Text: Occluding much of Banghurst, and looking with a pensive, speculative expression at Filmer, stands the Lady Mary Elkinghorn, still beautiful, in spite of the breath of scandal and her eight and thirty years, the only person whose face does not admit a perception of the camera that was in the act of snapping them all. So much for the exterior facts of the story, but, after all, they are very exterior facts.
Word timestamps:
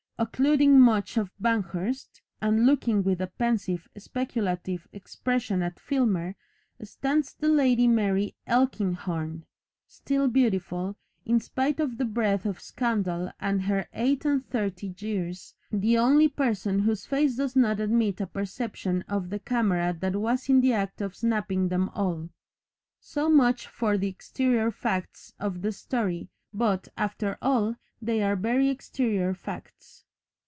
Occluding 0.19 0.77
much 0.79 1.17
of 1.17 1.31
Banghurst, 1.41 2.21
and 2.43 2.67
looking 2.67 3.01
with 3.03 3.21
a 3.21 3.25
pensive, 3.39 3.87
speculative 3.97 4.87
expression 4.93 5.63
at 5.63 5.79
Filmer, 5.79 6.35
stands 6.83 7.33
the 7.33 7.49
Lady 7.49 7.87
Mary 7.87 8.35
Elkinghorn, 8.45 9.47
still 9.87 10.27
beautiful, 10.27 10.95
in 11.25 11.39
spite 11.39 11.79
of 11.79 11.97
the 11.97 12.05
breath 12.05 12.45
of 12.45 12.59
scandal 12.61 13.31
and 13.39 13.63
her 13.63 13.87
eight 13.93 14.23
and 14.23 14.47
thirty 14.47 14.93
years, 14.99 15.55
the 15.71 15.97
only 15.97 16.27
person 16.27 16.77
whose 16.77 17.07
face 17.07 17.35
does 17.35 17.55
not 17.55 17.79
admit 17.79 18.21
a 18.21 18.27
perception 18.27 19.01
of 19.09 19.31
the 19.31 19.39
camera 19.39 19.91
that 20.01 20.15
was 20.15 20.47
in 20.49 20.61
the 20.61 20.71
act 20.71 21.01
of 21.01 21.15
snapping 21.15 21.69
them 21.69 21.89
all. 21.95 22.29
So 22.99 23.27
much 23.27 23.65
for 23.65 23.97
the 23.97 24.09
exterior 24.09 24.69
facts 24.69 25.33
of 25.39 25.63
the 25.63 25.71
story, 25.71 26.29
but, 26.53 26.89
after 26.95 27.39
all, 27.41 27.75
they 27.99 28.21
are 28.21 28.35
very 28.35 28.69
exterior 28.69 29.33
facts. 29.33 30.05